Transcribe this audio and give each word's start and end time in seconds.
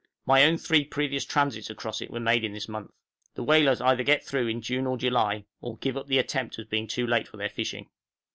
My 0.25 0.43
own 0.45 0.57
three 0.57 0.83
previous 0.83 1.25
transits 1.25 1.69
across 1.69 2.01
it 2.01 2.09
were 2.09 2.19
made 2.19 2.43
in 2.43 2.53
this 2.53 2.67
month. 2.67 2.89
The 3.35 3.43
whalers 3.43 3.81
either 3.81 4.01
get 4.01 4.25
through 4.25 4.47
in 4.47 4.59
June 4.59 4.87
or 4.87 4.97
July, 4.97 5.45
or 5.61 5.77
give 5.77 5.95
up 5.95 6.07
the 6.07 6.17
attempt 6.17 6.57
as 6.57 6.65
being 6.65 6.87
too 6.87 7.05
late 7.05 7.27
for 7.27 7.37
their 7.37 7.49
fishing. 7.49 7.87